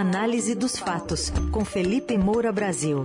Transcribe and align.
Análise 0.00 0.54
dos 0.54 0.78
fatos, 0.78 1.32
com 1.50 1.64
Felipe 1.64 2.16
Moura 2.16 2.52
Brasil. 2.52 3.04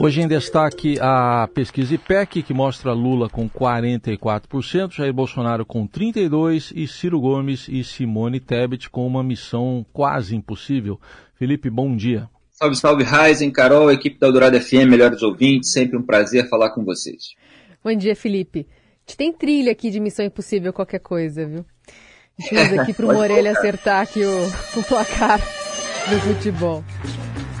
Hoje 0.00 0.20
em 0.20 0.26
destaque 0.26 0.98
a 1.00 1.48
pesquisa 1.54 1.94
IPEC, 1.94 2.42
que 2.42 2.52
mostra 2.52 2.92
Lula 2.92 3.28
com 3.28 3.48
44%, 3.48 4.94
Jair 4.94 5.12
Bolsonaro 5.12 5.64
com 5.64 5.86
32% 5.86 6.72
e 6.74 6.88
Ciro 6.88 7.20
Gomes 7.20 7.68
e 7.68 7.84
Simone 7.84 8.40
Tebet 8.40 8.90
com 8.90 9.06
uma 9.06 9.22
missão 9.22 9.86
quase 9.92 10.34
impossível. 10.34 10.98
Felipe, 11.38 11.70
bom 11.70 11.94
dia. 11.94 12.28
Salve, 12.50 12.74
salve, 12.74 13.04
Ryzen, 13.04 13.52
Carol, 13.52 13.92
equipe 13.92 14.18
da 14.18 14.26
Eldorado 14.26 14.60
FM, 14.60 14.88
melhores 14.90 15.22
ouvintes, 15.22 15.70
sempre 15.70 15.96
um 15.96 16.02
prazer 16.02 16.48
falar 16.48 16.70
com 16.70 16.84
vocês. 16.84 17.36
Bom 17.84 17.94
dia, 17.94 18.16
Felipe. 18.16 18.66
A 19.06 19.10
gente 19.10 19.16
tem 19.18 19.32
trilha 19.32 19.70
aqui 19.70 19.90
de 19.90 20.00
Missão 20.00 20.24
Impossível 20.24 20.72
qualquer 20.72 21.00
coisa, 21.00 21.44
viu? 21.44 21.64
A 22.38 22.42
gente 22.42 22.54
usa 22.54 22.82
aqui 22.82 22.94
para 22.94 23.04
o 23.04 23.12
Morelli 23.12 23.48
acertar 23.48 24.00
aqui 24.02 24.24
o, 24.24 24.46
o 24.80 24.82
placar 24.82 25.38
do 25.38 26.20
futebol. 26.20 26.82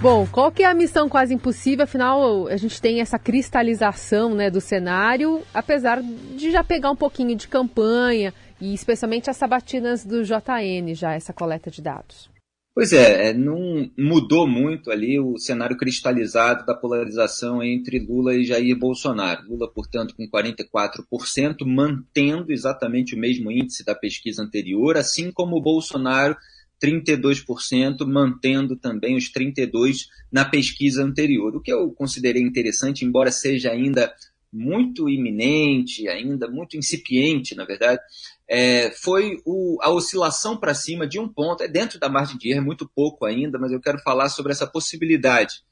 Bom, 0.00 0.26
qual 0.26 0.50
que 0.50 0.62
é 0.62 0.66
a 0.66 0.74
missão 0.74 1.08
quase 1.08 1.34
impossível? 1.34 1.84
Afinal, 1.84 2.48
a 2.48 2.56
gente 2.56 2.80
tem 2.80 3.00
essa 3.00 3.18
cristalização 3.18 4.34
né, 4.34 4.50
do 4.50 4.60
cenário, 4.60 5.42
apesar 5.52 6.02
de 6.02 6.50
já 6.50 6.64
pegar 6.64 6.90
um 6.90 6.96
pouquinho 6.96 7.36
de 7.36 7.46
campanha 7.46 8.32
e 8.60 8.74
especialmente 8.74 9.28
as 9.28 9.36
sabatinas 9.36 10.04
do 10.04 10.24
JN, 10.24 10.94
já 10.94 11.12
essa 11.12 11.32
coleta 11.32 11.70
de 11.70 11.82
dados. 11.82 12.33
Pois 12.74 12.92
é, 12.92 13.28
é, 13.28 13.32
não 13.32 13.88
mudou 13.96 14.48
muito 14.48 14.90
ali 14.90 15.16
o 15.20 15.38
cenário 15.38 15.76
cristalizado 15.76 16.66
da 16.66 16.74
polarização 16.74 17.62
entre 17.62 18.00
Lula 18.00 18.34
e 18.34 18.44
Jair 18.44 18.76
Bolsonaro. 18.76 19.48
Lula, 19.48 19.70
portanto, 19.72 20.12
com 20.16 20.28
44%, 20.28 21.64
mantendo 21.64 22.52
exatamente 22.52 23.14
o 23.14 23.18
mesmo 23.18 23.52
índice 23.52 23.84
da 23.84 23.94
pesquisa 23.94 24.42
anterior, 24.42 24.96
assim 24.96 25.30
como 25.30 25.62
Bolsonaro 25.62 26.36
32%, 26.82 28.04
mantendo 28.08 28.74
também 28.74 29.16
os 29.16 29.32
32% 29.32 30.06
na 30.32 30.44
pesquisa 30.44 31.04
anterior. 31.04 31.54
O 31.54 31.60
que 31.60 31.72
eu 31.72 31.92
considerei 31.92 32.42
interessante, 32.42 33.04
embora 33.04 33.30
seja 33.30 33.70
ainda 33.70 34.12
muito 34.52 35.08
iminente, 35.08 36.08
ainda 36.08 36.48
muito 36.48 36.76
incipiente, 36.76 37.54
na 37.54 37.64
verdade, 37.64 38.00
é, 38.48 38.90
foi 38.90 39.40
o, 39.44 39.78
a 39.80 39.90
oscilação 39.90 40.56
para 40.56 40.74
cima 40.74 41.06
de 41.06 41.18
um 41.18 41.28
ponto, 41.28 41.62
é 41.62 41.68
dentro 41.68 41.98
da 41.98 42.08
margem 42.08 42.36
de 42.36 42.50
erro, 42.50 42.60
é 42.60 42.64
muito 42.64 42.88
pouco 42.88 43.24
ainda, 43.24 43.58
mas 43.58 43.72
eu 43.72 43.80
quero 43.80 43.98
falar 43.98 44.28
sobre 44.28 44.52
essa 44.52 44.66
possibilidade, 44.66 45.62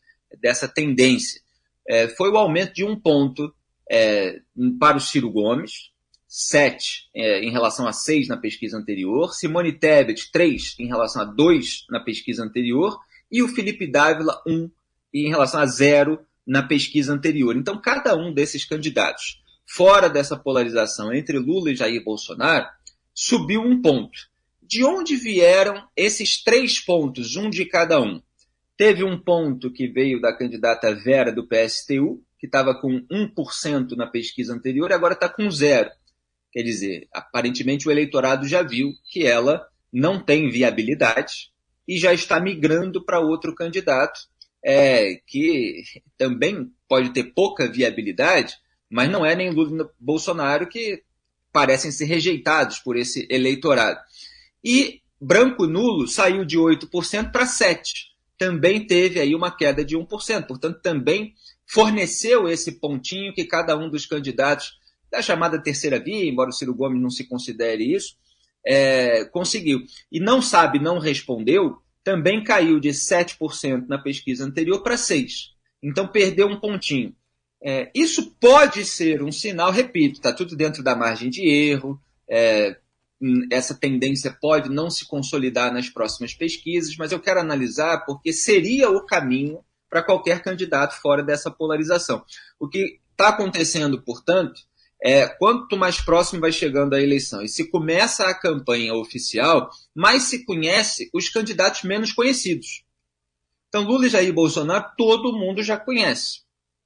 dessa 0.40 0.66
tendência. 0.66 1.40
É, 1.86 2.08
foi 2.08 2.30
o 2.30 2.36
aumento 2.36 2.74
de 2.74 2.84
um 2.84 2.98
ponto 2.98 3.52
é, 3.90 4.40
para 4.78 4.96
o 4.96 5.00
Ciro 5.00 5.30
Gomes, 5.30 5.90
7 6.26 7.10
é, 7.14 7.44
em 7.44 7.50
relação 7.50 7.86
a 7.86 7.92
6 7.92 8.28
na 8.28 8.38
pesquisa 8.38 8.78
anterior, 8.78 9.34
Simone 9.34 9.72
Tebet 9.72 10.32
3 10.32 10.76
em 10.78 10.86
relação 10.86 11.20
a 11.20 11.26
2 11.26 11.84
na 11.90 12.00
pesquisa 12.00 12.42
anterior 12.42 12.98
e 13.30 13.42
o 13.42 13.48
Felipe 13.48 13.86
Dávila 13.86 14.42
1 14.46 14.70
em 15.12 15.28
relação 15.28 15.60
a 15.60 15.66
0 15.66 16.18
na 16.46 16.62
pesquisa 16.62 17.12
anterior. 17.12 17.54
Então, 17.54 17.78
cada 17.78 18.16
um 18.16 18.32
desses 18.32 18.64
candidatos, 18.64 19.41
fora 19.74 20.08
dessa 20.08 20.36
polarização 20.36 21.12
entre 21.12 21.38
Lula 21.38 21.70
e 21.70 21.76
Jair 21.76 22.04
Bolsonaro, 22.04 22.66
subiu 23.14 23.62
um 23.62 23.80
ponto. 23.80 24.30
De 24.60 24.84
onde 24.84 25.16
vieram 25.16 25.88
esses 25.96 26.42
três 26.42 26.78
pontos, 26.78 27.36
um 27.36 27.48
de 27.48 27.64
cada 27.64 28.00
um? 28.00 28.20
Teve 28.76 29.02
um 29.04 29.18
ponto 29.18 29.72
que 29.72 29.88
veio 29.88 30.20
da 30.20 30.36
candidata 30.36 30.94
Vera 30.94 31.32
do 31.32 31.46
PSTU, 31.46 32.22
que 32.38 32.46
estava 32.46 32.74
com 32.74 33.00
1% 33.10 33.92
na 33.96 34.06
pesquisa 34.06 34.54
anterior, 34.54 34.90
e 34.90 34.94
agora 34.94 35.14
está 35.14 35.28
com 35.28 35.50
zero. 35.50 35.90
Quer 36.50 36.62
dizer, 36.62 37.08
aparentemente 37.12 37.88
o 37.88 37.90
eleitorado 37.90 38.46
já 38.46 38.62
viu 38.62 38.92
que 39.04 39.26
ela 39.26 39.66
não 39.92 40.22
tem 40.22 40.50
viabilidade 40.50 41.50
e 41.88 41.96
já 41.96 42.12
está 42.12 42.38
migrando 42.40 43.04
para 43.04 43.20
outro 43.20 43.54
candidato 43.54 44.20
é, 44.64 45.16
que 45.26 45.82
também 46.16 46.70
pode 46.88 47.10
ter 47.10 47.24
pouca 47.34 47.70
viabilidade, 47.70 48.54
mas 48.92 49.10
não 49.10 49.24
é 49.24 49.34
nem 49.34 49.50
Lula 49.50 49.90
Bolsonaro 49.98 50.68
que 50.68 51.02
parecem 51.50 51.90
ser 51.90 52.04
rejeitados 52.04 52.78
por 52.78 52.94
esse 52.94 53.26
eleitorado. 53.30 53.98
E 54.62 55.00
branco 55.18 55.66
nulo 55.66 56.06
saiu 56.06 56.44
de 56.44 56.58
8% 56.58 57.32
para 57.32 57.46
7%. 57.46 57.82
Também 58.36 58.86
teve 58.86 59.18
aí 59.18 59.34
uma 59.34 59.50
queda 59.50 59.82
de 59.82 59.96
1%. 59.96 60.46
Portanto, 60.46 60.80
também 60.82 61.32
forneceu 61.66 62.46
esse 62.48 62.72
pontinho 62.72 63.32
que 63.32 63.44
cada 63.44 63.76
um 63.78 63.88
dos 63.88 64.04
candidatos 64.04 64.78
da 65.10 65.22
chamada 65.22 65.62
terceira 65.62 65.98
via, 65.98 66.28
embora 66.28 66.50
o 66.50 66.52
Ciro 66.52 66.74
Gomes 66.74 67.00
não 67.00 67.10
se 67.10 67.26
considere 67.26 67.94
isso, 67.94 68.16
é, 68.66 69.24
conseguiu. 69.26 69.80
E 70.10 70.20
não 70.20 70.42
sabe, 70.42 70.78
não 70.78 70.98
respondeu, 70.98 71.78
também 72.04 72.44
caiu 72.44 72.78
de 72.78 72.90
7% 72.90 73.86
na 73.88 73.96
pesquisa 73.96 74.44
anterior 74.44 74.82
para 74.82 74.96
6%. 74.96 75.28
Então 75.82 76.06
perdeu 76.06 76.46
um 76.46 76.60
pontinho. 76.60 77.14
É, 77.64 77.90
isso 77.94 78.34
pode 78.40 78.84
ser 78.84 79.22
um 79.22 79.30
sinal, 79.30 79.70
repito, 79.70 80.14
está 80.16 80.32
tudo 80.32 80.56
dentro 80.56 80.82
da 80.82 80.96
margem 80.96 81.30
de 81.30 81.48
erro, 81.48 82.00
é, 82.28 82.76
hum, 83.20 83.46
essa 83.52 83.72
tendência 83.72 84.36
pode 84.40 84.68
não 84.68 84.90
se 84.90 85.06
consolidar 85.06 85.72
nas 85.72 85.88
próximas 85.88 86.34
pesquisas, 86.34 86.96
mas 86.96 87.12
eu 87.12 87.20
quero 87.20 87.38
analisar 87.38 88.04
porque 88.04 88.32
seria 88.32 88.90
o 88.90 89.06
caminho 89.06 89.60
para 89.88 90.02
qualquer 90.02 90.42
candidato 90.42 91.00
fora 91.00 91.22
dessa 91.22 91.50
polarização. 91.50 92.24
O 92.58 92.68
que 92.68 92.98
está 93.12 93.28
acontecendo, 93.28 94.02
portanto, 94.02 94.60
é, 95.04 95.26
quanto 95.28 95.76
mais 95.76 96.00
próximo 96.00 96.40
vai 96.40 96.50
chegando 96.50 96.94
a 96.94 97.00
eleição 97.00 97.42
e 97.42 97.48
se 97.48 97.70
começa 97.70 98.24
a 98.24 98.34
campanha 98.34 98.94
oficial, 98.94 99.68
mais 99.94 100.24
se 100.24 100.44
conhece 100.44 101.10
os 101.12 101.28
candidatos 101.28 101.82
menos 101.82 102.12
conhecidos. 102.12 102.84
Então, 103.68 103.82
Lula 103.82 104.06
e 104.06 104.10
Jair 104.10 104.32
Bolsonaro, 104.32 104.92
todo 104.96 105.32
mundo 105.32 105.62
já 105.62 105.76
conhece. 105.76 106.41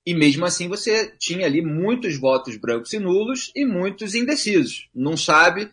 E 0.06 0.14
mesmo 0.14 0.44
assim, 0.44 0.68
você 0.68 1.12
tinha 1.18 1.46
ali 1.46 1.60
muitos 1.60 2.16
votos 2.16 2.56
brancos 2.56 2.92
e 2.92 2.98
nulos 3.00 3.50
e 3.56 3.64
muitos 3.64 4.14
indecisos. 4.14 4.88
Não 4.94 5.16
sabe, 5.16 5.68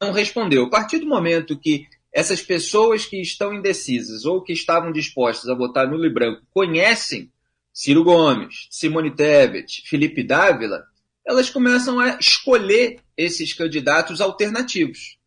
não 0.00 0.10
respondeu. 0.10 0.64
A 0.64 0.70
partir 0.70 0.98
do 0.98 1.06
momento 1.06 1.56
que 1.56 1.86
essas 2.12 2.42
pessoas 2.42 3.06
que 3.06 3.20
estão 3.20 3.54
indecisas 3.54 4.24
ou 4.24 4.42
que 4.42 4.52
estavam 4.52 4.90
dispostas 4.90 5.48
a 5.48 5.54
votar 5.54 5.88
nulo 5.88 6.04
e 6.04 6.12
branco 6.12 6.42
conhecem 6.50 7.30
Ciro 7.72 8.02
Gomes, 8.02 8.66
Simone 8.70 9.14
Tebet, 9.14 9.82
Felipe 9.86 10.24
Dávila, 10.24 10.84
elas 11.24 11.48
começam 11.48 12.00
a 12.00 12.18
escolher 12.18 13.00
esses 13.16 13.52
candidatos 13.52 14.20
alternativos. 14.20 15.18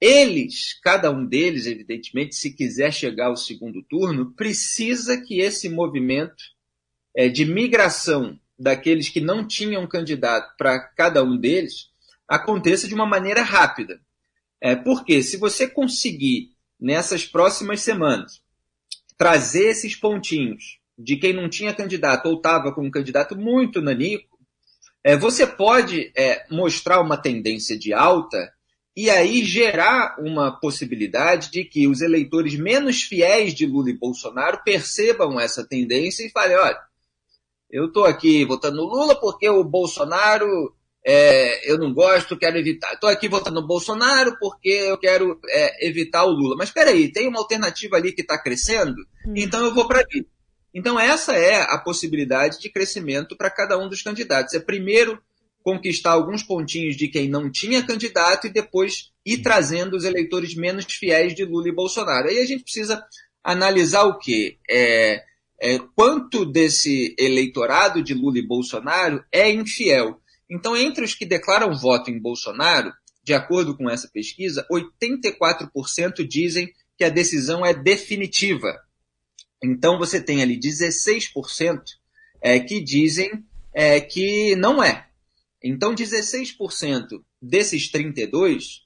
Eles, 0.00 0.80
cada 0.82 1.10
um 1.10 1.24
deles, 1.24 1.66
evidentemente, 1.66 2.34
se 2.34 2.52
quiser 2.52 2.92
chegar 2.92 3.26
ao 3.26 3.36
segundo 3.36 3.82
turno, 3.82 4.32
precisa 4.32 5.20
que 5.20 5.40
esse 5.40 5.68
movimento 5.68 6.53
é, 7.14 7.28
de 7.28 7.44
migração 7.44 8.38
daqueles 8.58 9.08
que 9.08 9.20
não 9.20 9.46
tinham 9.46 9.86
candidato 9.86 10.54
para 10.56 10.78
cada 10.78 11.22
um 11.22 11.36
deles 11.36 11.88
aconteça 12.26 12.88
de 12.88 12.94
uma 12.94 13.06
maneira 13.06 13.42
rápida. 13.42 14.00
É, 14.60 14.74
porque 14.74 15.22
se 15.22 15.36
você 15.36 15.68
conseguir, 15.68 16.50
nessas 16.80 17.24
próximas 17.24 17.80
semanas, 17.80 18.40
trazer 19.16 19.68
esses 19.68 19.94
pontinhos 19.94 20.78
de 20.98 21.16
quem 21.16 21.32
não 21.32 21.48
tinha 21.48 21.74
candidato 21.74 22.26
ou 22.26 22.36
estava 22.36 22.72
com 22.72 22.86
um 22.86 22.90
candidato 22.90 23.36
muito 23.36 23.80
nanico, 23.80 24.38
é, 25.02 25.16
você 25.16 25.46
pode 25.46 26.10
é, 26.16 26.46
mostrar 26.50 27.00
uma 27.00 27.16
tendência 27.16 27.78
de 27.78 27.92
alta 27.92 28.52
e 28.96 29.10
aí 29.10 29.44
gerar 29.44 30.16
uma 30.18 30.52
possibilidade 30.52 31.50
de 31.50 31.64
que 31.64 31.86
os 31.88 32.00
eleitores 32.00 32.54
menos 32.54 33.02
fiéis 33.02 33.52
de 33.52 33.66
Lula 33.66 33.90
e 33.90 33.98
Bolsonaro 33.98 34.62
percebam 34.64 35.38
essa 35.38 35.66
tendência 35.66 36.24
e 36.24 36.30
falem: 36.30 36.56
olha, 36.56 36.80
eu 37.74 37.86
estou 37.86 38.04
aqui 38.04 38.44
votando 38.44 38.76
no 38.76 38.84
Lula 38.84 39.18
porque 39.18 39.48
o 39.48 39.64
Bolsonaro 39.64 40.72
é, 41.04 41.68
eu 41.68 41.76
não 41.76 41.92
gosto, 41.92 42.38
quero 42.38 42.56
evitar. 42.56 42.92
Estou 42.92 43.10
aqui 43.10 43.28
votando 43.28 43.60
no 43.60 43.66
Bolsonaro 43.66 44.38
porque 44.38 44.68
eu 44.68 44.96
quero 44.96 45.40
é, 45.48 45.88
evitar 45.88 46.24
o 46.24 46.30
Lula. 46.30 46.54
Mas 46.56 46.68
espera 46.68 46.90
aí, 46.90 47.10
tem 47.10 47.26
uma 47.26 47.40
alternativa 47.40 47.96
ali 47.96 48.12
que 48.12 48.22
está 48.22 48.40
crescendo, 48.40 48.94
hum. 49.26 49.34
então 49.34 49.64
eu 49.64 49.74
vou 49.74 49.88
para 49.88 49.98
ali. 49.98 50.24
Então, 50.72 50.98
essa 50.98 51.34
é 51.34 51.62
a 51.62 51.78
possibilidade 51.78 52.60
de 52.60 52.70
crescimento 52.70 53.36
para 53.36 53.50
cada 53.50 53.76
um 53.76 53.88
dos 53.88 54.02
candidatos. 54.02 54.54
É 54.54 54.60
primeiro 54.60 55.20
conquistar 55.62 56.12
alguns 56.12 56.42
pontinhos 56.44 56.96
de 56.96 57.08
quem 57.08 57.28
não 57.28 57.50
tinha 57.50 57.82
candidato 57.82 58.46
e 58.46 58.52
depois 58.52 59.10
ir 59.26 59.38
trazendo 59.38 59.96
os 59.96 60.04
eleitores 60.04 60.54
menos 60.54 60.84
fiéis 60.86 61.34
de 61.34 61.44
Lula 61.44 61.68
e 61.68 61.74
Bolsonaro. 61.74 62.28
Aí 62.28 62.38
a 62.38 62.46
gente 62.46 62.62
precisa 62.62 63.04
analisar 63.42 64.04
o 64.04 64.18
quê? 64.18 64.58
É, 64.70 65.22
é, 65.60 65.78
quanto 65.78 66.44
desse 66.44 67.14
eleitorado 67.18 68.02
de 68.02 68.14
Lula 68.14 68.38
e 68.38 68.46
Bolsonaro 68.46 69.24
é 69.30 69.50
infiel. 69.50 70.20
Então, 70.50 70.76
entre 70.76 71.04
os 71.04 71.14
que 71.14 71.24
declaram 71.24 71.76
voto 71.76 72.10
em 72.10 72.18
Bolsonaro, 72.18 72.92
de 73.22 73.32
acordo 73.32 73.76
com 73.76 73.88
essa 73.88 74.08
pesquisa, 74.08 74.66
84% 74.70 76.26
dizem 76.28 76.72
que 76.96 77.04
a 77.04 77.08
decisão 77.08 77.64
é 77.64 77.72
definitiva. 77.72 78.78
Então 79.62 79.96
você 79.98 80.20
tem 80.20 80.42
ali 80.42 80.60
16% 80.60 81.80
é, 82.40 82.58
que 82.60 82.80
dizem 82.80 83.44
é, 83.72 84.00
que 84.00 84.56
não 84.56 84.82
é. 84.82 85.06
Então, 85.62 85.94
16% 85.94 87.22
desses 87.40 87.88
32 87.90 88.82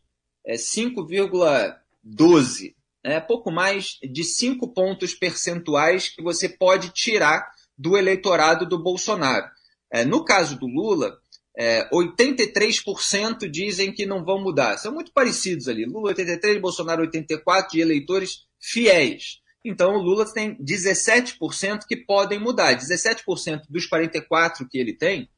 é 0.47 0.55
5,12, 0.55 2.75
é 3.05 3.21
pouco 3.21 3.51
mais 3.51 3.99
de 4.03 4.25
5 4.25 4.73
pontos 4.73 5.15
percentuais 5.15 6.09
que 6.09 6.23
você 6.23 6.49
pode 6.49 6.91
tirar 6.91 7.49
do 7.77 7.97
eleitorado 7.97 8.67
do 8.67 8.83
Bolsonaro. 8.83 9.47
É, 9.91 10.05
no 10.05 10.25
caso 10.25 10.59
do 10.59 10.67
Lula, 10.67 11.17
é, 11.57 11.89
83% 11.91 13.51
dizem 13.51 13.93
que 13.93 14.05
não 14.05 14.25
vão 14.25 14.43
mudar. 14.43 14.77
São 14.79 14.93
muito 14.93 15.13
parecidos 15.13 15.69
ali. 15.69 15.85
Lula 15.85 16.09
83, 16.09 16.61
Bolsonaro 16.61 17.03
84 17.03 17.73
de 17.73 17.81
eleitores 17.81 18.47
fiéis. 18.61 19.41
Então 19.65 19.95
o 19.95 20.03
Lula 20.03 20.25
tem 20.33 20.57
17% 20.57 21.81
que 21.87 21.97
podem 21.97 22.39
mudar. 22.39 22.77
17% 22.77 23.63
dos 23.69 23.87
44 23.87 24.69
que 24.69 24.79
ele 24.79 24.93
tem 24.93 25.29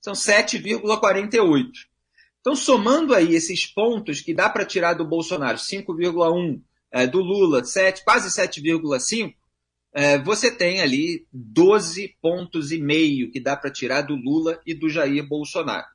são 0.00 0.14
7,48. 0.14 1.70
Então, 2.40 2.54
somando 2.54 3.12
aí 3.12 3.34
esses 3.34 3.66
pontos 3.66 4.20
que 4.20 4.32
dá 4.32 4.48
para 4.48 4.64
tirar 4.64 4.94
do 4.94 5.04
Bolsonaro, 5.04 5.58
5,1, 5.58 6.60
é, 6.92 7.06
do 7.06 7.20
Lula, 7.20 7.64
7, 7.64 8.04
quase 8.04 8.28
7,5, 8.28 9.34
é, 9.92 10.18
você 10.18 10.50
tem 10.50 10.80
ali 10.80 11.26
12 11.32 12.16
pontos 12.20 12.70
e 12.70 12.78
meio 12.78 13.30
que 13.30 13.40
dá 13.40 13.56
para 13.56 13.70
tirar 13.70 14.02
do 14.02 14.14
Lula 14.14 14.60
e 14.66 14.74
do 14.74 14.88
Jair 14.88 15.26
Bolsonaro. 15.26 15.86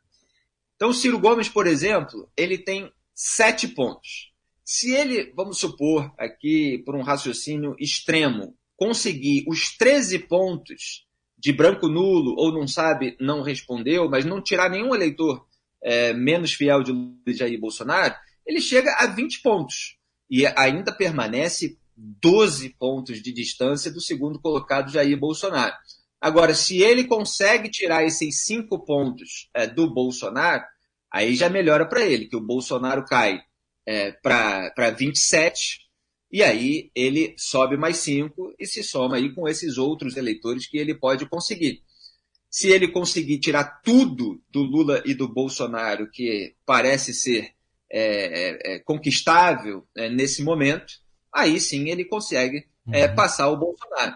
Então, 0.75 0.91
Ciro 0.91 1.19
Gomes, 1.19 1.47
por 1.47 1.67
exemplo, 1.67 2.27
ele 2.35 2.57
tem 2.57 2.91
7 3.13 3.67
pontos. 3.69 4.31
Se 4.65 4.91
ele, 4.91 5.31
vamos 5.35 5.59
supor 5.59 6.11
aqui, 6.17 6.81
por 6.85 6.95
um 6.95 7.03
raciocínio 7.03 7.75
extremo, 7.79 8.57
conseguir 8.75 9.45
os 9.47 9.77
13 9.77 10.17
pontos 10.19 11.05
de 11.37 11.53
branco 11.53 11.87
nulo, 11.87 12.33
ou 12.37 12.51
não 12.51 12.67
sabe, 12.67 13.15
não 13.19 13.43
respondeu, 13.43 14.09
mas 14.09 14.25
não 14.25 14.41
tirar 14.41 14.69
nenhum 14.69 14.95
eleitor 14.95 15.45
é, 15.83 16.13
menos 16.13 16.53
fiel 16.53 16.81
de 16.81 16.93
Jair 17.27 17.59
Bolsonaro, 17.59 18.15
ele 18.45 18.59
chega 18.59 18.91
a 18.97 19.05
20 19.05 19.41
pontos. 19.41 19.97
E 20.31 20.47
ainda 20.47 20.91
permanece 20.91 21.77
12 21.97 22.69
pontos 22.79 23.21
de 23.21 23.33
distância 23.33 23.91
do 23.91 24.01
segundo 24.01 24.39
colocado 24.39 24.91
Jair 24.91 25.19
Bolsonaro. 25.19 25.75
Agora, 26.21 26.53
se 26.53 26.77
ele 26.81 27.03
consegue 27.03 27.69
tirar 27.69 28.05
esses 28.05 28.43
cinco 28.45 28.79
pontos 28.79 29.49
é, 29.53 29.67
do 29.67 29.93
Bolsonaro, 29.93 30.63
aí 31.11 31.35
já 31.35 31.49
melhora 31.49 31.85
para 31.85 32.05
ele, 32.05 32.27
que 32.27 32.35
o 32.35 32.41
Bolsonaro 32.41 33.03
cai 33.03 33.41
é, 33.85 34.11
para 34.11 34.91
27, 34.97 35.91
e 36.31 36.41
aí 36.41 36.89
ele 36.95 37.35
sobe 37.37 37.75
mais 37.75 37.97
5 37.97 38.55
e 38.57 38.65
se 38.65 38.83
soma 38.83 39.17
aí 39.17 39.33
com 39.35 39.47
esses 39.47 39.77
outros 39.77 40.15
eleitores 40.15 40.65
que 40.65 40.77
ele 40.77 40.95
pode 40.95 41.27
conseguir. 41.27 41.83
Se 42.49 42.69
ele 42.69 42.87
conseguir 42.87 43.39
tirar 43.39 43.81
tudo 43.81 44.41
do 44.49 44.61
Lula 44.61 45.03
e 45.05 45.13
do 45.13 45.27
Bolsonaro, 45.27 46.09
que 46.09 46.55
parece 46.65 47.13
ser 47.13 47.51
é, 47.91 48.71
é, 48.71 48.75
é 48.75 48.79
conquistável 48.79 49.85
é, 49.95 50.09
nesse 50.09 50.43
momento, 50.43 50.93
aí 51.33 51.59
sim 51.59 51.89
ele 51.89 52.05
consegue 52.05 52.65
é, 52.91 53.07
uhum. 53.07 53.15
passar 53.15 53.49
o 53.49 53.57
Bolsonaro. 53.57 54.15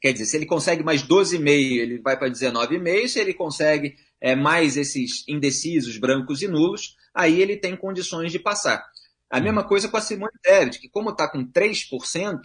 Quer 0.00 0.12
dizer, 0.12 0.26
se 0.26 0.36
ele 0.36 0.46
consegue 0.46 0.82
mais 0.82 1.02
12,5, 1.02 1.46
ele 1.46 2.00
vai 2.00 2.18
para 2.18 2.30
19,5. 2.30 3.08
Se 3.08 3.20
ele 3.20 3.34
consegue 3.34 3.96
é, 4.20 4.34
mais 4.34 4.76
esses 4.76 5.26
indecisos, 5.28 5.98
brancos 5.98 6.42
e 6.42 6.48
nulos, 6.48 6.96
aí 7.14 7.40
ele 7.40 7.56
tem 7.56 7.76
condições 7.76 8.32
de 8.32 8.38
passar. 8.38 8.82
A 9.30 9.36
uhum. 9.36 9.44
mesma 9.44 9.62
coisa 9.62 9.88
com 9.88 9.96
a 9.96 10.00
Simone 10.00 10.32
Tebet, 10.42 10.80
que 10.80 10.88
como 10.88 11.10
está 11.10 11.30
com 11.30 11.44
3%, 11.44 12.40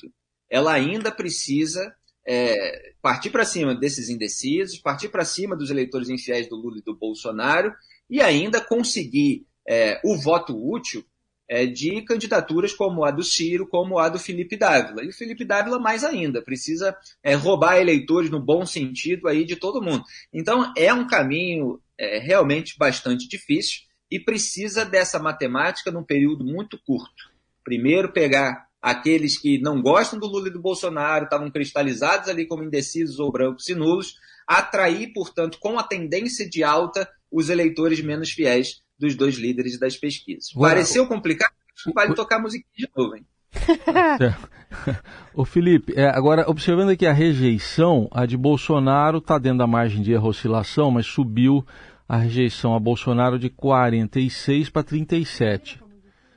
ela 0.49 0.73
ainda 0.73 1.11
precisa 1.11 1.95
é, 2.27 2.93
partir 3.01 3.29
para 3.29 3.45
cima 3.45 3.73
desses 3.73 4.09
indecisos, 4.09 4.79
partir 4.79 5.09
para 5.09 5.23
cima 5.23 5.55
dos 5.55 5.69
eleitores 5.69 6.09
infiéis 6.09 6.49
do 6.49 6.55
Lula 6.55 6.79
e 6.79 6.83
do 6.83 6.95
Bolsonaro, 6.95 7.73
e 8.09 8.21
ainda 8.21 8.59
conseguir 8.59 9.47
é, 9.67 9.99
o 10.03 10.15
voto 10.17 10.55
útil 10.55 11.03
é, 11.47 11.65
de 11.65 12.01
candidaturas 12.01 12.73
como 12.73 13.03
a 13.03 13.11
do 13.11 13.23
Ciro, 13.23 13.67
como 13.67 13.99
a 13.99 14.09
do 14.09 14.19
Felipe 14.19 14.57
Dávila. 14.57 15.03
E 15.03 15.09
o 15.09 15.13
Felipe 15.13 15.45
Dávila 15.45 15.79
mais 15.79 16.03
ainda, 16.03 16.41
precisa 16.41 16.95
é, 17.23 17.35
roubar 17.35 17.77
eleitores 17.77 18.29
no 18.29 18.39
bom 18.39 18.65
sentido 18.65 19.27
aí 19.27 19.45
de 19.45 19.55
todo 19.55 19.81
mundo. 19.81 20.03
Então 20.33 20.73
é 20.75 20.93
um 20.93 21.07
caminho 21.07 21.79
é, 21.97 22.19
realmente 22.19 22.77
bastante 22.77 23.27
difícil 23.27 23.81
e 24.09 24.19
precisa 24.19 24.85
dessa 24.85 25.19
matemática 25.19 25.91
num 25.91 26.03
período 26.03 26.43
muito 26.43 26.79
curto. 26.85 27.31
Primeiro, 27.63 28.11
pegar 28.11 28.65
aqueles 28.81 29.37
que 29.37 29.59
não 29.59 29.81
gostam 29.81 30.19
do 30.19 30.27
Lula 30.27 30.47
e 30.47 30.51
do 30.51 30.61
Bolsonaro, 30.61 31.25
estavam 31.25 31.49
cristalizados 31.49 32.29
ali 32.29 32.45
como 32.45 32.63
indecisos 32.63 33.19
ou 33.19 33.31
brancos 33.31 33.67
e 33.67 33.73
nulos, 33.73 34.15
atrair, 34.47 35.11
portanto, 35.11 35.57
com 35.59 35.79
a 35.79 35.83
tendência 35.83 36.47
de 36.47 36.63
alta, 36.63 37.09
os 37.31 37.49
eleitores 37.49 37.99
menos 38.01 38.29
fiéis 38.29 38.83
dos 38.99 39.15
dois 39.15 39.35
líderes 39.35 39.79
das 39.79 39.97
pesquisas. 39.97 40.51
Pareceu 40.53 41.07
complicado? 41.07 41.53
Vale 41.93 42.13
tocar 42.15 42.39
musiquinha 42.39 42.71
de 42.77 42.89
novo, 42.95 43.15
hein? 43.15 43.25
o 45.33 45.45
Felipe, 45.45 45.93
é, 45.95 46.07
agora 46.07 46.49
observando 46.49 46.89
aqui 46.89 47.05
a 47.05 47.13
rejeição, 47.13 48.07
a 48.11 48.25
de 48.25 48.35
Bolsonaro 48.35 49.19
está 49.19 49.37
dentro 49.37 49.59
da 49.59 49.67
margem 49.67 50.01
de 50.01 50.11
erro 50.11 50.29
oscilação, 50.29 50.91
mas 50.91 51.05
subiu 51.05 51.65
a 52.07 52.17
rejeição 52.17 52.75
a 52.75 52.79
Bolsonaro 52.79 53.39
de 53.39 53.49
46 53.49 54.69
para 54.69 54.83
37. 54.83 55.83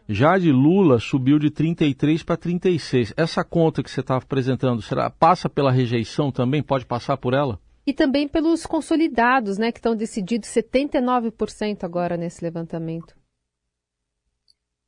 Já 0.09 0.39
de 0.39 0.51
Lula 0.51 0.99
subiu 0.99 1.39
de 1.39 1.51
33 1.51 2.23
para 2.23 2.37
36. 2.37 3.13
Essa 3.15 3.45
conta 3.45 3.83
que 3.83 3.91
você 3.91 4.01
estava 4.01 4.25
apresentando, 4.25 4.81
será 4.81 5.11
passa 5.11 5.51
pela 5.51 5.71
rejeição 5.71 6.33
também? 6.33 6.63
Pode 6.63 6.87
passar 6.87 7.19
por 7.19 7.35
ela? 7.35 7.61
E 7.89 7.95
também 7.95 8.29
pelos 8.29 8.67
consolidados, 8.67 9.57
né, 9.57 9.73
que 9.73 9.79
estão 9.79 9.97
decididos 9.97 10.51
79% 10.51 11.85
agora 11.85 12.19
nesse 12.19 12.45
levantamento. 12.45 13.17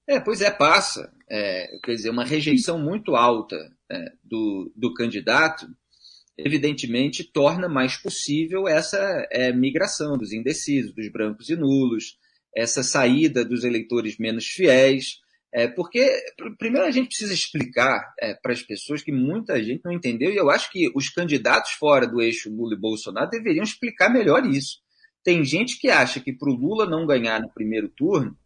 É, 0.07 0.21
pois 0.21 0.43
é, 0.43 0.51
passa. 0.51 1.11
É, 1.27 1.79
quer 1.83 1.95
dizer, 1.95 2.11
uma 2.11 2.27
rejeição 2.27 2.79
muito 2.79 3.17
alta 3.17 3.57
é, 3.91 4.13
do, 4.23 4.71
do 4.77 4.93
candidato 4.93 5.67
evidentemente 6.37 7.25
torna 7.25 7.71
mais 7.71 7.97
possível 7.97 8.69
essa 8.69 8.99
é, 9.31 9.51
migração 9.51 10.19
dos 10.19 10.35
indecisos, 10.35 10.93
dos 10.95 11.11
brancos 11.11 11.49
e 11.49 11.57
nulos, 11.57 12.19
essa 12.55 12.83
saída 12.83 13.43
dos 13.43 13.65
eleitores 13.65 14.19
menos 14.19 14.45
fiéis. 14.45 15.21
É, 15.53 15.67
porque, 15.67 16.09
primeiro, 16.59 16.87
a 16.87 16.93
gente 16.93 17.09
precisa 17.09 17.35
explicar 17.35 18.15
é, 18.21 18.35
para 18.35 18.53
as 18.53 18.63
pessoas 18.63 19.03
que 19.03 19.11
muita 19.11 19.63
gente 19.63 19.85
não 19.85 19.91
entendeu, 19.93 20.33
e 20.33 20.37
eu 20.37 20.49
acho 20.49 20.71
que 20.71 20.91
os 20.95 21.09
candidatos 21.09 21.73
fora 21.73 22.07
do 22.07 22.21
eixo 22.21 22.55
Lula 22.55 22.75
e 22.75 22.81
Bolsonaro 22.81 23.29
deveriam 23.29 23.65
explicar 23.65 24.09
melhor 24.09 24.47
isso. 24.47 24.79
Tem 25.25 25.45
gente 25.45 25.79
que 25.79 25.91
acha 25.91 26.21
que 26.21 26.33
para 26.33 26.51
o 26.51 26.55
Lula 26.55 26.87
não 26.87 27.05
ganhar 27.05 27.41
no 27.41 27.53
primeiro 27.53 27.89
turno, 27.89 28.39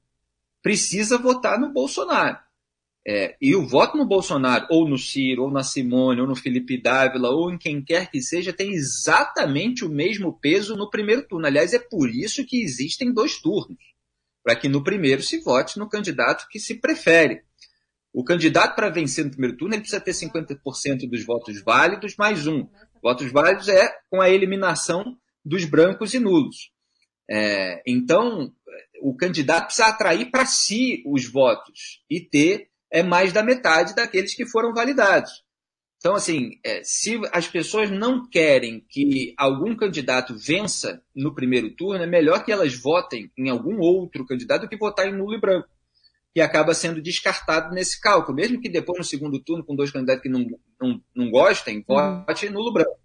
precisa 0.63 1.19
votar 1.19 1.61
no 1.61 1.73
Bolsonaro. 1.73 2.39
É, 3.07 3.37
e 3.39 3.55
o 3.55 3.67
voto 3.67 3.99
no 3.99 4.07
Bolsonaro, 4.07 4.67
ou 4.71 4.89
no 4.89 4.97
Ciro, 4.97 5.43
ou 5.43 5.51
na 5.51 5.63
Simone, 5.63 6.23
ou 6.23 6.27
no 6.27 6.35
Felipe 6.35 6.81
Dávila, 6.81 7.29
ou 7.29 7.53
em 7.53 7.59
quem 7.59 7.85
quer 7.85 8.11
que 8.11 8.23
seja, 8.23 8.51
tem 8.51 8.73
exatamente 8.73 9.85
o 9.85 9.91
mesmo 9.91 10.33
peso 10.41 10.75
no 10.75 10.89
primeiro 10.89 11.29
turno. 11.29 11.47
Aliás, 11.47 11.75
é 11.75 11.79
por 11.79 12.09
isso 12.09 12.47
que 12.47 12.63
existem 12.63 13.13
dois 13.13 13.39
turnos 13.43 13.94
para 14.45 14.55
que 14.55 14.69
no 14.69 14.85
primeiro 14.85 15.23
se 15.23 15.41
vote 15.41 15.79
no 15.79 15.89
candidato 15.89 16.47
que 16.51 16.61
se 16.61 16.75
prefere. 16.75 17.43
O 18.13 18.23
candidato 18.23 18.77
para 18.77 18.91
vencer 18.91 19.25
no 19.25 19.31
primeiro 19.31 19.57
turno 19.57 19.75
ele 19.75 19.81
precisa 19.81 20.01
ter 20.01 20.13
50% 20.13 21.09
dos 21.09 21.25
votos 21.25 21.61
válidos 21.63 22.15
mais 22.17 22.47
um. 22.47 22.69
Votos 23.03 23.33
válidos 23.33 23.69
é 23.69 23.93
com 24.11 24.21
a 24.21 24.29
eliminação 24.31 25.17
dos 25.45 25.65
brancos 25.65 26.15
e 26.15 26.21
nulos. 26.21 26.71
É, 27.29 27.83
então, 27.87 28.53
o 29.01 29.17
candidato 29.17 29.67
precisa 29.67 29.89
atrair 29.89 30.31
para 30.31 30.45
si 30.45 31.03
os 31.07 31.27
votos 31.27 32.03
e 32.09 32.21
ter 32.21 32.69
é 32.93 33.03
mais 33.03 33.33
da 33.33 33.43
metade 33.43 33.95
daqueles 33.95 34.35
que 34.35 34.47
foram 34.47 34.73
validados. 34.73 35.44
Então, 36.05 36.17
assim, 36.17 36.61
é, 36.63 36.83
se 36.85 37.19
as 37.33 37.49
pessoas 37.49 37.91
não 37.91 38.29
querem 38.29 38.85
que 38.91 39.33
algum 39.39 39.75
candidato 39.75 40.37
vença 40.37 41.03
no 41.17 41.35
primeiro 41.35 41.75
turno, 41.75 42.05
é 42.05 42.07
melhor 42.07 42.45
que 42.45 42.53
elas 42.53 42.75
votem 42.79 43.33
em 43.39 43.49
algum 43.49 43.79
outro 43.79 44.27
candidato 44.27 44.63
do 44.63 44.69
que 44.69 44.77
votar 44.77 45.09
em 45.09 45.17
nulo 45.17 45.33
e 45.33 45.41
branco, 45.41 45.67
que 46.35 46.43
acaba 46.43 46.75
sendo 46.75 47.01
descartado 47.01 47.75
nesse 47.75 47.99
cálculo. 47.99 48.37
Mesmo 48.37 48.61
que 48.61 48.69
depois, 48.69 48.99
no 48.99 49.05
segundo 49.05 49.43
turno, 49.43 49.65
com 49.65 49.75
dois 49.75 49.91
candidatos 49.91 50.23
que 50.23 50.29
não, 50.29 50.45
não, 50.79 51.01
não 51.17 51.31
gostem, 51.31 51.83
vote 51.89 52.45
em 52.45 52.51
nulo 52.51 52.71
branco. 52.71 52.99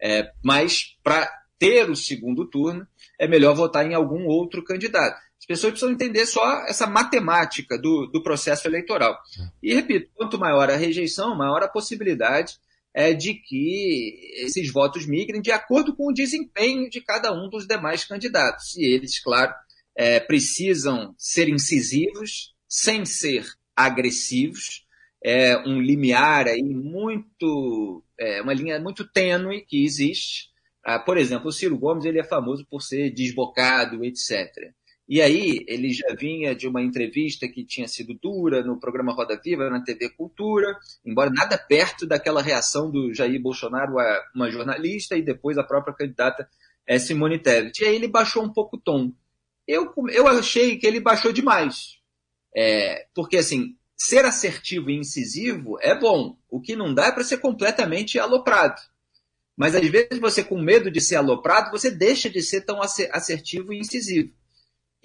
É, 0.00 0.32
mas, 0.42 0.96
para 1.04 1.30
ter 1.58 1.90
o 1.90 1.94
segundo 1.94 2.48
turno, 2.48 2.86
é 3.20 3.28
melhor 3.28 3.54
votar 3.54 3.84
em 3.84 3.92
algum 3.92 4.24
outro 4.24 4.64
candidato. 4.64 5.20
As 5.46 5.60
pessoas 5.60 5.74
precisam 5.74 5.94
entender 5.94 6.26
só 6.26 6.64
essa 6.66 6.88
matemática 6.88 7.78
do, 7.78 8.06
do 8.06 8.20
processo 8.20 8.66
eleitoral. 8.66 9.16
E, 9.62 9.72
repito, 9.72 10.10
quanto 10.12 10.40
maior 10.40 10.68
a 10.68 10.76
rejeição, 10.76 11.36
maior 11.36 11.62
a 11.62 11.68
possibilidade 11.68 12.54
é, 12.92 13.14
de 13.14 13.34
que 13.34 14.18
esses 14.38 14.72
votos 14.72 15.06
migrem 15.06 15.40
de 15.40 15.52
acordo 15.52 15.94
com 15.94 16.08
o 16.08 16.12
desempenho 16.12 16.90
de 16.90 17.00
cada 17.00 17.32
um 17.32 17.48
dos 17.48 17.64
demais 17.64 18.04
candidatos. 18.04 18.74
E 18.76 18.84
eles, 18.84 19.22
claro, 19.22 19.54
é, 19.96 20.18
precisam 20.18 21.14
ser 21.16 21.48
incisivos, 21.48 22.52
sem 22.68 23.04
ser 23.04 23.46
agressivos. 23.76 24.84
É 25.24 25.56
um 25.58 25.80
limiar 25.80 26.48
aí 26.48 26.62
muito, 26.62 28.02
é, 28.18 28.42
uma 28.42 28.52
linha 28.52 28.80
muito 28.80 29.06
tênue 29.06 29.64
que 29.64 29.84
existe 29.84 30.50
Ah, 30.84 30.98
por 31.00 31.16
exemplo, 31.18 31.48
o 31.48 31.52
Ciro 31.52 31.78
Gomes 31.78 32.04
ele 32.04 32.20
é 32.20 32.24
famoso 32.24 32.64
por 32.70 32.80
ser 32.80 33.10
desbocado, 33.10 34.04
etc. 34.04 34.72
E 35.08 35.22
aí 35.22 35.64
ele 35.68 35.92
já 35.92 36.14
vinha 36.18 36.54
de 36.54 36.66
uma 36.66 36.82
entrevista 36.82 37.46
que 37.46 37.64
tinha 37.64 37.86
sido 37.86 38.12
dura 38.14 38.64
no 38.64 38.80
programa 38.80 39.12
Roda 39.12 39.40
Viva, 39.42 39.70
na 39.70 39.80
TV 39.80 40.08
Cultura, 40.10 40.76
embora 41.04 41.30
nada 41.30 41.56
perto 41.56 42.06
daquela 42.06 42.42
reação 42.42 42.90
do 42.90 43.14
Jair 43.14 43.40
Bolsonaro 43.40 44.00
a 44.00 44.24
uma 44.34 44.50
jornalista 44.50 45.16
e 45.16 45.22
depois 45.22 45.58
a 45.58 45.62
própria 45.62 45.94
candidata 45.94 46.48
é, 46.86 46.98
Simone 46.98 47.38
Tebet. 47.38 47.82
E 47.82 47.86
aí 47.86 47.94
ele 47.94 48.08
baixou 48.08 48.42
um 48.42 48.52
pouco 48.52 48.76
o 48.76 48.80
tom. 48.80 49.12
Eu, 49.66 49.92
eu 50.12 50.26
achei 50.26 50.76
que 50.76 50.86
ele 50.86 51.00
baixou 51.00 51.32
demais. 51.32 51.98
É, 52.54 53.06
porque, 53.14 53.36
assim, 53.36 53.76
ser 53.96 54.24
assertivo 54.24 54.90
e 54.90 54.96
incisivo 54.96 55.78
é 55.80 55.98
bom. 55.98 56.36
O 56.48 56.60
que 56.60 56.74
não 56.74 56.92
dá 56.92 57.06
é 57.06 57.12
para 57.12 57.24
ser 57.24 57.38
completamente 57.38 58.18
aloprado. 58.18 58.80
Mas 59.56 59.74
às 59.74 59.86
vezes 59.88 60.18
você, 60.20 60.44
com 60.44 60.60
medo 60.60 60.90
de 60.90 61.00
ser 61.00 61.16
aloprado, 61.16 61.70
você 61.70 61.90
deixa 61.90 62.28
de 62.28 62.42
ser 62.42 62.62
tão 62.62 62.80
assertivo 62.82 63.72
e 63.72 63.78
incisivo. 63.78 64.32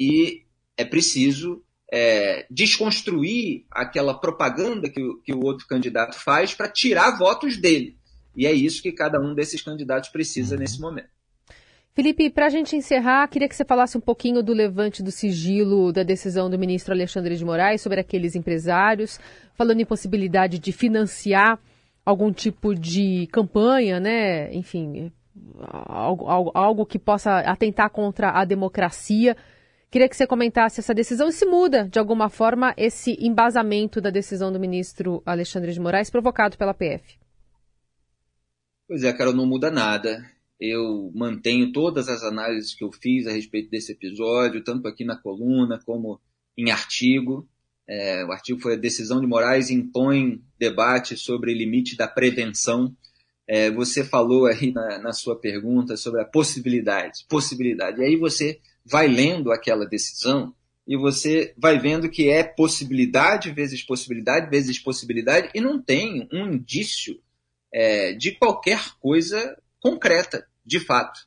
E 0.01 0.41
é 0.75 0.83
preciso 0.83 1.61
é, 1.93 2.47
desconstruir 2.49 3.65
aquela 3.69 4.15
propaganda 4.15 4.89
que 4.89 4.99
o, 4.99 5.21
que 5.21 5.31
o 5.31 5.45
outro 5.45 5.67
candidato 5.67 6.15
faz 6.15 6.55
para 6.55 6.67
tirar 6.67 7.19
votos 7.19 7.55
dele. 7.55 7.95
E 8.35 8.47
é 8.47 8.51
isso 8.51 8.81
que 8.81 8.91
cada 8.91 9.21
um 9.21 9.35
desses 9.35 9.61
candidatos 9.61 10.09
precisa 10.09 10.57
nesse 10.57 10.81
momento. 10.81 11.09
Felipe, 11.93 12.31
para 12.31 12.47
a 12.47 12.49
gente 12.49 12.75
encerrar, 12.75 13.27
queria 13.27 13.47
que 13.47 13.55
você 13.55 13.63
falasse 13.63 13.95
um 13.95 14.01
pouquinho 14.01 14.41
do 14.41 14.53
levante 14.53 15.03
do 15.03 15.11
sigilo 15.11 15.91
da 15.91 16.01
decisão 16.01 16.49
do 16.49 16.57
ministro 16.57 16.93
Alexandre 16.95 17.35
de 17.35 17.45
Moraes 17.45 17.81
sobre 17.81 17.99
aqueles 17.99 18.35
empresários, 18.35 19.19
falando 19.53 19.81
em 19.81 19.85
possibilidade 19.85 20.57
de 20.57 20.71
financiar 20.71 21.59
algum 22.03 22.31
tipo 22.31 22.73
de 22.73 23.27
campanha, 23.31 23.99
né? 23.99 24.51
Enfim, 24.51 25.11
algo, 25.59 26.25
algo, 26.27 26.51
algo 26.55 26.85
que 26.87 26.97
possa 26.97 27.39
atentar 27.39 27.91
contra 27.91 28.31
a 28.31 28.45
democracia. 28.45 29.37
Queria 29.91 30.07
que 30.07 30.15
você 30.15 30.25
comentasse 30.25 30.79
essa 30.79 30.93
decisão 30.93 31.27
e 31.27 31.33
se 31.33 31.45
muda, 31.45 31.87
de 31.87 31.99
alguma 31.99 32.29
forma, 32.29 32.73
esse 32.77 33.17
embasamento 33.19 33.99
da 33.99 34.09
decisão 34.09 34.51
do 34.51 34.59
ministro 34.59 35.21
Alexandre 35.25 35.73
de 35.73 35.79
Moraes 35.79 36.09
provocado 36.09 36.57
pela 36.57 36.73
PF. 36.73 37.19
Pois 38.87 39.03
é, 39.03 39.11
Carol, 39.13 39.33
não 39.33 39.45
muda 39.45 39.69
nada 39.69 40.25
eu 40.61 41.11
mantenho 41.15 41.71
todas 41.71 42.07
as 42.07 42.21
análises 42.21 42.75
que 42.75 42.83
eu 42.83 42.91
fiz 42.91 43.25
a 43.25 43.31
respeito 43.31 43.71
desse 43.71 43.93
episódio, 43.93 44.63
tanto 44.63 44.87
aqui 44.87 45.03
na 45.03 45.17
coluna 45.17 45.81
como 45.83 46.21
em 46.55 46.69
artigo. 46.69 47.49
É, 47.89 48.23
o 48.23 48.31
artigo 48.31 48.61
foi 48.61 48.75
a 48.75 48.77
decisão 48.77 49.19
de 49.19 49.25
Moraes 49.25 49.71
impõe 49.71 50.39
debate 50.59 51.17
sobre 51.17 51.55
limite 51.55 51.97
da 51.97 52.07
prevenção. 52.07 52.95
É, 53.47 53.71
você 53.71 54.03
falou 54.03 54.45
aí 54.45 54.71
na, 54.71 54.99
na, 54.99 55.13
sua 55.13 55.35
pergunta 55.35 55.97
sobre 55.97 56.21
a 56.21 56.25
possibilidade, 56.25 57.25
possibilidade. 57.27 57.99
E 57.99 58.05
aí 58.05 58.15
você 58.15 58.59
vai 58.85 59.07
lendo 59.07 59.51
aquela 59.51 59.85
decisão 59.85 60.53
e 60.87 60.97
você 60.97 61.53
vai 61.57 61.79
vendo 61.79 62.09
que 62.09 62.29
é 62.29 62.43
possibilidade 62.43 63.51
vezes 63.51 63.81
possibilidade 63.83 64.49
vezes 64.49 64.79
possibilidade 64.79 65.49
e 65.53 65.61
não 65.61 65.81
tem 65.81 66.27
um 66.33 66.53
indício 66.53 67.19
é, 67.73 68.13
de 68.13 68.31
qualquer 68.31 68.95
coisa 68.99 69.57
concreta 69.79 70.47
de 70.65 70.79
fato. 70.79 71.21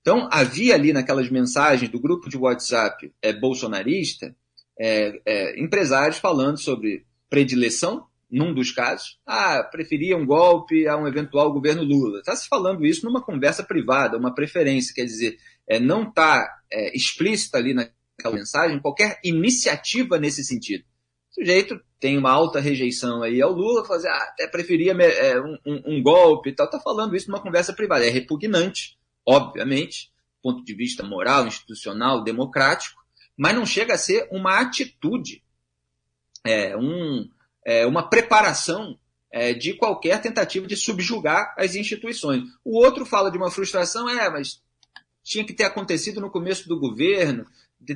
Então, 0.00 0.28
havia 0.30 0.74
ali 0.74 0.92
naquelas 0.92 1.30
mensagens 1.30 1.90
do 1.90 1.98
grupo 1.98 2.28
de 2.28 2.36
WhatsApp 2.36 3.12
é, 3.22 3.32
bolsonarista 3.32 4.36
é, 4.78 5.20
é, 5.24 5.60
empresários 5.60 6.18
falando 6.18 6.58
sobre 6.58 7.06
predileção, 7.30 8.06
num 8.30 8.52
dos 8.52 8.70
casos. 8.70 9.18
Ah, 9.26 9.62
preferia 9.62 10.16
um 10.16 10.26
golpe 10.26 10.86
a 10.86 10.96
um 10.96 11.06
eventual 11.06 11.52
governo 11.52 11.82
Lula. 11.82 12.18
Está 12.18 12.34
se 12.34 12.48
falando 12.48 12.84
isso 12.84 13.04
numa 13.04 13.22
conversa 13.22 13.62
privada, 13.62 14.18
uma 14.18 14.34
preferência, 14.34 14.94
quer 14.94 15.04
dizer, 15.04 15.38
é, 15.66 15.78
não 15.78 16.08
está 16.08 16.46
é, 16.70 16.96
explícita 16.96 17.58
ali 17.58 17.74
naquela 17.74 18.34
mensagem 18.34 18.80
qualquer 18.80 19.18
iniciativa 19.24 20.18
nesse 20.18 20.44
sentido. 20.44 20.84
O 21.30 21.34
sujeito 21.34 21.80
tem 21.98 22.16
uma 22.16 22.30
alta 22.30 22.60
rejeição 22.60 23.22
aí 23.22 23.42
ao 23.42 23.52
Lula, 23.52 23.84
fazer, 23.84 24.08
ah, 24.08 24.28
até 24.32 24.46
preferia 24.46 24.92
é, 24.92 25.40
um, 25.40 25.58
um, 25.64 26.02
golpe 26.02 26.50
e 26.50 26.52
tal, 26.54 26.70
tá 26.70 26.78
falando 26.78 27.16
isso 27.16 27.30
numa 27.30 27.42
conversa 27.42 27.72
privada. 27.72 28.06
É 28.06 28.10
repugnante, 28.10 28.96
obviamente, 29.26 30.12
do 30.36 30.52
ponto 30.52 30.64
de 30.64 30.74
vista 30.74 31.02
moral, 31.02 31.46
institucional, 31.46 32.22
democrático, 32.22 33.02
mas 33.36 33.54
não 33.54 33.66
chega 33.66 33.94
a 33.94 33.98
ser 33.98 34.28
uma 34.30 34.60
atitude, 34.60 35.42
é, 36.46 36.76
um, 36.76 37.28
é, 37.64 37.86
uma 37.86 38.08
preparação 38.08 38.98
é, 39.32 39.52
de 39.52 39.74
qualquer 39.74 40.20
tentativa 40.20 40.66
de 40.66 40.76
subjugar 40.76 41.54
as 41.58 41.74
instituições. 41.74 42.44
O 42.64 42.78
outro 42.78 43.04
fala 43.04 43.30
de 43.30 43.36
uma 43.36 43.50
frustração, 43.50 44.08
é, 44.08 44.30
mas 44.30 44.62
tinha 45.24 45.44
que 45.44 45.52
ter 45.52 45.64
acontecido 45.64 46.20
no 46.20 46.30
começo 46.30 46.68
do 46.68 46.78
governo, 46.78 47.46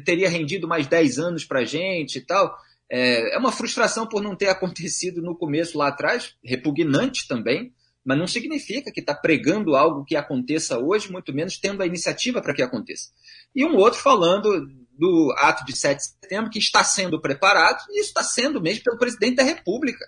teria 0.04 0.28
rendido 0.28 0.66
mais 0.66 0.86
10 0.86 1.18
anos 1.18 1.44
para 1.44 1.60
a 1.60 1.64
gente 1.64 2.18
e 2.18 2.20
tal. 2.20 2.56
É, 2.90 3.36
é 3.36 3.38
uma 3.38 3.52
frustração 3.52 4.06
por 4.06 4.22
não 4.22 4.34
ter 4.34 4.48
acontecido 4.50 5.22
no 5.22 5.36
começo 5.36 5.78
lá 5.78 5.88
atrás, 5.88 6.34
repugnante 6.42 7.28
também, 7.28 7.72
mas 8.04 8.18
não 8.18 8.26
significa 8.26 8.90
que 8.90 9.00
está 9.00 9.14
pregando 9.14 9.76
algo 9.76 10.04
que 10.04 10.16
aconteça 10.16 10.78
hoje, 10.78 11.12
muito 11.12 11.32
menos 11.32 11.58
tendo 11.58 11.82
a 11.82 11.86
iniciativa 11.86 12.40
para 12.40 12.54
que 12.54 12.62
aconteça. 12.62 13.10
E 13.54 13.64
um 13.64 13.76
outro 13.76 14.00
falando 14.00 14.66
do 14.98 15.32
ato 15.38 15.64
de 15.64 15.76
7 15.76 15.98
de 15.98 16.04
setembro, 16.04 16.50
que 16.50 16.58
está 16.58 16.82
sendo 16.82 17.20
preparado, 17.20 17.84
e 17.90 18.00
isso 18.00 18.08
está 18.08 18.22
sendo 18.22 18.60
mesmo 18.60 18.82
pelo 18.82 18.98
presidente 18.98 19.36
da 19.36 19.44
República. 19.44 20.04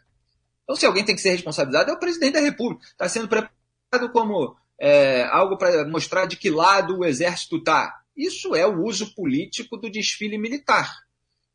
Então, 0.64 0.74
se 0.74 0.84
alguém 0.84 1.04
tem 1.04 1.14
que 1.14 1.20
ser 1.20 1.30
responsabilizado, 1.30 1.90
é 1.90 1.94
o 1.94 1.98
presidente 1.98 2.34
da 2.34 2.40
República. 2.40 2.84
Está 2.86 3.08
sendo 3.08 3.28
preparado 3.28 4.12
como 4.12 4.56
é, 4.78 5.24
algo 5.24 5.56
para 5.56 5.86
mostrar 5.86 6.26
de 6.26 6.36
que 6.36 6.50
lado 6.50 6.98
o 6.98 7.04
exército 7.04 7.56
está. 7.56 8.00
Isso 8.16 8.54
é 8.54 8.66
o 8.66 8.82
uso 8.82 9.14
político 9.14 9.76
do 9.76 9.90
desfile 9.90 10.36
militar 10.36 10.92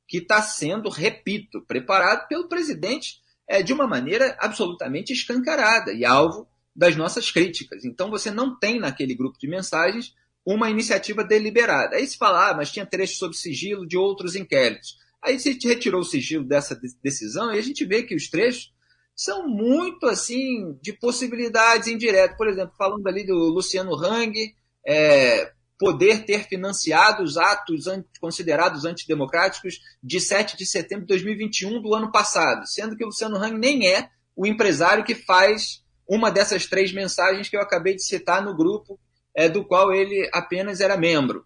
que 0.07 0.17
está 0.17 0.41
sendo, 0.41 0.89
repito, 0.89 1.61
preparado 1.61 2.27
pelo 2.27 2.47
presidente 2.47 3.19
é, 3.47 3.61
de 3.61 3.73
uma 3.73 3.87
maneira 3.87 4.37
absolutamente 4.39 5.11
escancarada 5.11 5.91
e 5.91 6.05
alvo 6.05 6.47
das 6.75 6.95
nossas 6.95 7.31
críticas. 7.31 7.85
Então 7.85 8.09
você 8.09 8.29
não 8.29 8.57
tem 8.57 8.79
naquele 8.79 9.15
grupo 9.15 9.39
de 9.39 9.47
mensagens 9.47 10.13
uma 10.45 10.69
iniciativa 10.69 11.23
deliberada. 11.23 11.95
Aí 11.95 12.05
se 12.05 12.17
fala, 12.17 12.51
ah, 12.51 12.53
mas 12.53 12.71
tinha 12.71 12.85
trechos 12.85 13.17
sobre 13.17 13.35
sigilo 13.35 13.87
de 13.87 13.97
outros 13.97 14.35
inquéritos. 14.35 14.97
Aí 15.21 15.39
se 15.39 15.57
retirou 15.63 16.01
o 16.01 16.05
sigilo 16.05 16.45
dessa 16.45 16.79
decisão 17.03 17.53
e 17.53 17.57
a 17.57 17.61
gente 17.61 17.83
vê 17.83 18.03
que 18.03 18.15
os 18.15 18.29
trechos 18.29 18.71
são 19.15 19.47
muito 19.47 20.05
assim 20.05 20.77
de 20.81 20.93
possibilidades 20.93 21.87
indiretas. 21.87 22.37
Por 22.37 22.47
exemplo, 22.47 22.75
falando 22.77 23.07
ali 23.07 23.25
do 23.25 23.33
Luciano 23.33 23.95
Hang, 23.95 24.53
é, 24.85 25.51
poder 25.79 26.25
ter 26.25 26.47
financiado 26.47 27.23
os 27.23 27.37
atos 27.37 27.85
considerados 28.19 28.85
antidemocráticos 28.85 29.79
de 30.03 30.19
7 30.19 30.55
de 30.57 30.65
setembro 30.65 31.05
de 31.05 31.09
2021 31.09 31.81
do 31.81 31.95
ano 31.95 32.11
passado, 32.11 32.67
sendo 32.67 32.95
que 32.95 33.03
o 33.03 33.07
Luciano 33.07 33.37
Hang 33.37 33.57
nem 33.57 33.87
é 33.87 34.09
o 34.35 34.45
empresário 34.45 35.03
que 35.03 35.15
faz 35.15 35.83
uma 36.07 36.29
dessas 36.29 36.67
três 36.67 36.93
mensagens 36.93 37.49
que 37.49 37.57
eu 37.57 37.61
acabei 37.61 37.95
de 37.95 38.03
citar 38.03 38.43
no 38.43 38.55
grupo 38.55 38.99
é, 39.35 39.49
do 39.49 39.65
qual 39.65 39.93
ele 39.93 40.29
apenas 40.33 40.79
era 40.79 40.97
membro. 40.97 41.45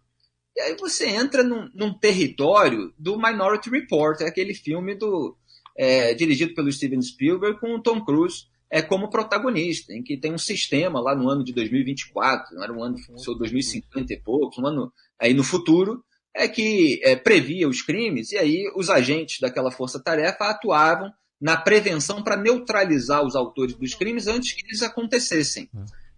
E 0.56 0.62
aí 0.62 0.76
você 0.76 1.08
entra 1.08 1.44
num, 1.44 1.70
num 1.74 1.94
território 1.94 2.94
do 2.98 3.18
Minority 3.18 3.70
Report, 3.70 4.22
é 4.22 4.28
aquele 4.28 4.54
filme 4.54 4.96
do, 4.96 5.36
é, 5.78 6.14
dirigido 6.14 6.54
pelo 6.54 6.72
Steven 6.72 7.02
Spielberg 7.02 7.60
com 7.60 7.76
o 7.76 7.82
Tom 7.82 8.04
Cruise, 8.04 8.46
é 8.70 8.82
como 8.82 9.10
protagonista, 9.10 9.94
em 9.94 10.04
que 10.04 10.18
tem 10.18 10.32
um 10.32 10.38
sistema 10.38 11.02
lá 11.02 11.16
no 11.16 11.28
ano 11.28 11.44
de 11.44 11.54
2024, 11.54 12.56
não 12.56 12.64
era 12.64 12.72
um 12.72 12.84
ano, 12.84 12.98
foi 13.24 13.38
2050 13.38 14.14
e 14.14 14.18
poucos, 14.18 14.60
um 14.60 14.68
ano 14.68 14.94
aí 15.18 15.34
no 15.34 15.44
futuro, 15.44 16.04
é 16.36 16.48
que 16.48 17.02
é, 17.04 17.16
previa 17.16 17.68
os 17.68 17.82
crimes, 17.82 18.32
e 18.32 18.38
aí 18.38 18.72
os 18.76 18.90
agentes 18.90 19.40
daquela 19.40 19.72
força-tarefa 19.72 20.46
atuavam 20.46 21.12
na 21.42 21.58
prevenção 21.58 22.22
para 22.22 22.38
neutralizar 22.38 23.26
os 23.26 23.36
autores 23.36 23.74
dos 23.76 23.96
crimes 23.96 24.28
antes 24.28 24.52
que 24.52 24.64
eles 24.66 24.84
acontecessem. 24.84 25.70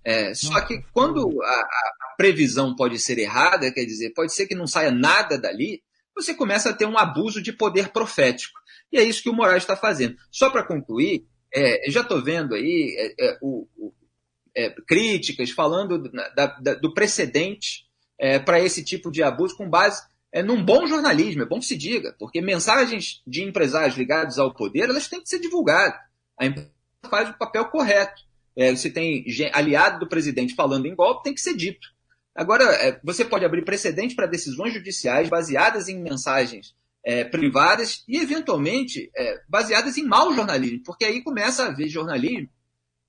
É, 0.03 0.34
só 0.34 0.60
que 0.62 0.84
quando 0.93 1.41
a, 1.43 1.48
a, 1.48 2.15
previsão 2.17 2.75
pode 2.75 2.98
ser 3.00 3.20
errada, 3.20 3.72
quer 3.72 3.86
dizer, 3.86 4.12
pode 4.13 4.34
ser 4.34 4.48
que 4.48 4.55
não 4.55 4.67
saia 4.67 4.91
nada 4.91 5.38
dali, 5.38 5.81
você 6.15 6.34
começa 6.34 6.70
a 6.70 6.74
ter 6.74 6.86
um 6.86 6.98
abuso 6.98 7.41
de 7.41 7.53
poder 7.53 7.89
profético. 7.89 8.60
E 8.91 8.98
é 8.98 9.03
isso 9.03 9.24
que 9.24 9.29
o 9.29 9.34
Moraes 9.34 9.63
está 9.63 9.75
fazendo. 9.75 10.17
Só 10.31 10.50
para 10.50 10.63
concluir, 10.63 11.25
é, 11.53 11.89
já 11.89 12.01
estou 12.01 12.22
vendo 12.22 12.55
aí 12.55 12.96
é, 12.98 13.25
é, 13.27 13.38
o, 13.41 13.67
o, 13.77 13.93
é, 14.55 14.70
críticas 14.88 15.51
falando 15.51 16.01
da, 16.12 16.46
da, 16.48 16.74
do 16.75 16.93
precedente 16.93 17.86
é, 18.20 18.39
para 18.39 18.60
esse 18.60 18.84
tipo 18.84 19.12
de 19.12 19.24
abuso 19.24 19.55
com 19.55 19.70
base 19.70 20.03
é, 20.31 20.41
num 20.41 20.63
bom 20.63 20.88
jornalismo, 20.88 21.41
é 21.41 21.46
bom 21.46 21.60
que 21.60 21.65
se 21.65 21.75
diga, 21.75 22.15
porque 22.17 22.41
mensagens 22.41 23.22
de 23.27 23.43
empresários 23.43 23.98
ligados 23.98 24.39
ao 24.39 24.53
poder 24.53 24.89
elas 24.89 25.10
têm 25.10 25.22
que 25.22 25.27
ser 25.27 25.39
divulgadas. 25.39 26.00
A 26.39 26.46
empresa 26.46 26.72
faz 27.10 27.29
o 27.29 27.38
papel 27.38 27.65
correto. 27.65 28.22
É, 28.55 28.75
você 28.75 28.89
tem 28.89 29.25
aliado 29.53 30.00
do 30.00 30.10
presidente 30.10 30.55
falando 30.55 30.86
em 30.86 30.96
golpe, 30.96 31.24
tem 31.24 31.34
que 31.34 31.41
ser 31.41 31.55
dito. 31.55 31.88
Agora, 32.36 32.63
é, 32.63 33.00
você 33.03 33.25
pode 33.25 33.46
abrir 33.46 33.63
precedente 33.63 34.15
para 34.15 34.25
decisões 34.25 34.74
judiciais 34.74 35.29
baseadas 35.29 35.89
em 35.89 36.01
mensagens 36.01 36.74
é, 37.03 37.24
privadas 37.24 38.03
e, 38.08 38.17
eventualmente, 38.17 39.12
é, 39.15 39.41
baseadas 39.50 39.98
em 39.98 40.03
mau 40.03 40.34
jornalismo, 40.34 40.84
porque 40.86 41.05
aí 41.05 41.22
começa 41.22 41.63
a 41.63 41.67
haver 41.67 41.88
jornalismo 41.88 42.50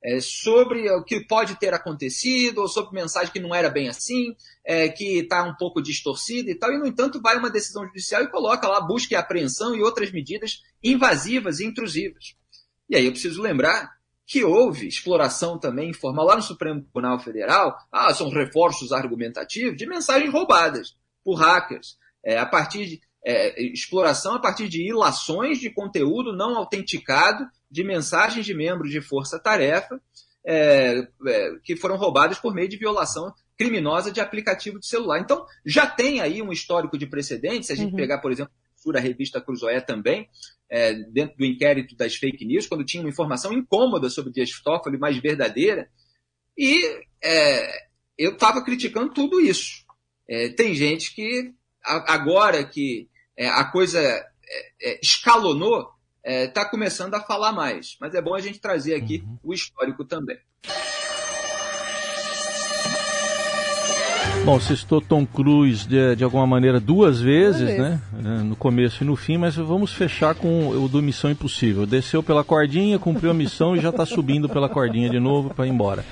é, 0.05 0.21
sobre 0.21 0.91
o 0.91 1.05
que 1.05 1.25
pode 1.27 1.55
ter 1.57 1.73
acontecido, 1.73 2.59
ou 2.59 2.69
sobre 2.69 3.01
mensagem 3.01 3.33
que 3.33 3.39
não 3.39 3.55
era 3.55 3.71
bem 3.71 3.89
assim, 3.89 4.35
é, 4.65 4.89
que 4.89 5.21
está 5.21 5.45
um 5.45 5.55
pouco 5.55 5.81
distorcida 5.81 6.51
e 6.51 6.55
tal, 6.55 6.73
e 6.73 6.79
no 6.79 6.87
entanto 6.87 7.21
vai 7.21 7.39
uma 7.39 7.51
decisão 7.51 7.87
judicial 7.87 8.23
e 8.23 8.31
coloca 8.31 8.67
lá 8.67 8.81
busca 8.81 9.15
e 9.15 9.17
apreensão 9.17 9.77
e 9.77 9.83
outras 9.83 10.11
medidas 10.11 10.63
invasivas 10.83 11.61
e 11.61 11.67
intrusivas. 11.67 12.35
E 12.89 12.97
aí 12.97 13.07
eu 13.07 13.13
preciso 13.13 13.41
lembrar 13.41 13.93
que 14.27 14.45
houve 14.45 14.87
exploração 14.87 15.59
também 15.59 15.91
informal 15.91 16.27
lá 16.27 16.37
no 16.37 16.43
Supremo 16.43 16.81
Tribunal 16.81 17.19
Federal, 17.19 17.77
ah, 17.91 18.13
são 18.15 18.31
reforços 18.31 18.93
argumentativos 18.93 19.77
de 19.77 19.87
mensagens 19.87 20.33
roubadas 20.33 20.97
por 21.25 21.35
hackers, 21.35 21.97
é, 22.25 22.39
a 22.39 22.47
partir 22.47 22.87
de 22.87 23.01
é, 23.25 23.63
exploração 23.63 24.35
a 24.35 24.41
partir 24.41 24.69
de 24.69 24.89
ilações 24.89 25.59
de 25.59 25.71
conteúdo 25.71 26.33
não 26.33 26.57
autenticado 26.57 27.47
de 27.71 27.85
mensagens 27.85 28.45
de 28.45 28.53
membros 28.53 28.91
de 28.91 29.01
força-tarefa 29.01 30.01
é, 30.45 31.07
é, 31.27 31.51
que 31.63 31.77
foram 31.77 31.97
roubadas 31.97 32.39
por 32.39 32.53
meio 32.53 32.69
de 32.69 32.77
violação 32.77 33.33
criminosa 33.57 34.11
de 34.11 34.21
aplicativo 34.21 34.81
de 34.81 34.87
celular. 34.87 35.21
Então, 35.21 35.47
já 35.65 35.87
tem 35.87 36.21
aí 36.21 36.43
um 36.43 36.51
histórico 36.51 36.99
de 36.99 37.07
precedentes, 37.07 37.69
se 37.69 37.73
a 37.73 37.77
gente 37.77 37.93
uhum. 37.93 37.97
pegar, 37.97 38.19
por 38.19 38.33
exemplo, 38.33 38.53
a 38.97 39.01
revista 39.01 39.41
Cruzoé 39.41 39.81
também, 39.81 40.29
é, 40.69 40.95
dentro 40.95 41.37
do 41.37 41.45
inquérito 41.45 41.95
das 41.97 42.17
fake 42.17 42.45
news, 42.45 42.67
quando 42.67 42.85
tinha 42.85 43.03
uma 43.03 43.11
informação 43.11 43.53
incômoda 43.53 44.09
sobre 44.09 44.33
Dias 44.33 44.51
Toffoli, 44.63 44.99
mais 44.99 45.17
verdadeira, 45.19 45.89
e 46.57 46.83
é, 47.23 47.87
eu 48.19 48.33
estava 48.33 48.65
criticando 48.65 49.13
tudo 49.13 49.41
isso. 49.41 49.85
É, 50.29 50.49
tem 50.51 50.75
gente 50.75 51.15
que, 51.15 51.53
agora 51.83 52.65
que 52.65 53.09
é, 53.37 53.49
a 53.49 53.65
coisa 53.65 54.01
é, 54.01 54.31
é, 54.83 55.01
escalonou, 55.03 55.91
está 56.25 56.65
começando 56.65 57.15
a 57.15 57.21
falar 57.21 57.53
mais. 57.53 57.97
Mas 58.01 58.15
é 58.15 58.23
bom 58.23 58.35
a 58.35 58.41
gente 58.41 58.61
trazer 58.61 58.95
aqui 58.95 59.25
uhum. 59.27 59.39
o 59.43 59.53
histórico 59.53 60.05
também. 60.05 60.39
Bom, 64.45 64.59
você 64.59 64.77
citou 64.77 65.01
Tom 65.01 65.25
Cruise 65.25 65.87
de, 65.87 66.17
de 66.17 66.25
alguma 66.25 66.45
maneira 66.45 66.81
duas 66.81 67.21
vezes, 67.21 67.79
né? 67.79 68.01
É, 68.19 68.43
no 68.43 68.57
começo 68.57 69.05
e 69.05 69.07
no 69.07 69.15
fim, 69.15 69.39
mas 69.39 69.55
vamos 69.55 69.93
fechar 69.93 70.35
com 70.35 70.69
o 70.71 70.89
do 70.89 71.01
Missão 71.01 71.31
Impossível. 71.31 71.87
Desceu 71.87 72.25
pela 72.25 72.43
cordinha, 72.43 72.99
cumpriu 72.99 73.31
a 73.31 73.35
missão 73.35 73.77
e 73.77 73.81
já 73.81 73.91
está 73.91 74.05
subindo 74.05 74.49
pela 74.49 74.69
cordinha 74.69 75.09
de 75.09 75.21
novo 75.21 75.55
para 75.55 75.65
ir 75.65 75.71
embora. 75.71 76.05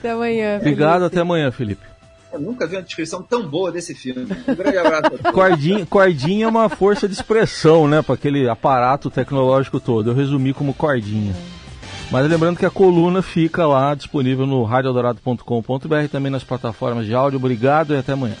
Até 0.00 0.10
amanhã. 0.10 0.56
Obrigado, 0.56 0.92
Felipe. 0.94 1.06
até 1.06 1.20
amanhã, 1.20 1.52
Felipe. 1.52 1.86
Eu 2.32 2.40
nunca 2.40 2.66
vi 2.66 2.74
uma 2.74 2.82
descrição 2.82 3.22
tão 3.22 3.48
boa 3.48 3.70
desse 3.70 3.94
filme. 3.94 4.26
Um 4.48 4.54
grande 4.56 4.78
abraço. 4.78 5.18
Cordinha, 5.32 5.86
cordinha 5.86 6.44
é 6.46 6.48
uma 6.48 6.68
força 6.68 7.06
de 7.06 7.14
expressão, 7.14 7.86
né? 7.86 8.02
Para 8.02 8.16
aquele 8.16 8.48
aparato 8.48 9.08
tecnológico 9.10 9.78
todo. 9.78 10.10
Eu 10.10 10.14
resumi 10.14 10.52
como 10.52 10.74
cordinha. 10.74 11.34
Mas 12.10 12.28
lembrando 12.28 12.56
que 12.56 12.66
a 12.66 12.70
coluna 12.70 13.20
fica 13.20 13.66
lá 13.66 13.94
disponível 13.94 14.46
no 14.46 14.62
radioadorado.com.br 14.62 16.08
também 16.10 16.30
nas 16.30 16.44
plataformas 16.44 17.04
de 17.04 17.14
áudio. 17.14 17.38
Obrigado 17.38 17.94
e 17.94 17.98
até 17.98 18.12
amanhã. 18.12 18.36